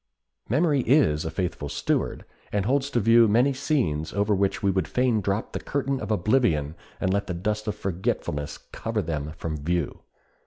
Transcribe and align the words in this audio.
Memory 0.49 0.79
is 0.81 1.25
a 1.25 1.29
faithful 1.29 1.69
steward, 1.69 2.25
and 2.51 2.65
holds 2.65 2.89
to 2.89 2.99
view 2.99 3.27
many 3.27 3.53
scenes 3.53 4.13
over 4.13 4.33
which 4.33 4.63
we 4.63 4.71
would 4.71 4.87
fain 4.87 5.21
drop 5.21 5.51
the 5.53 5.59
curtain 5.59 5.99
of 5.99 6.09
oblivion 6.09 6.73
and 6.99 7.13
let 7.13 7.27
the 7.27 7.35
dust 7.35 7.67
of 7.67 7.75
forgetfulness 7.75 8.57
cover 8.71 9.03
them 9.03 9.33
from 9.37 9.57
view. 9.57 9.99